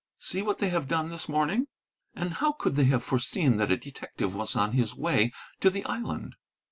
[0.17, 1.67] See what they have done this morning!
[2.15, 5.85] And how could they have foreseen that a detective was on his way to the
[5.85, 6.33] island?"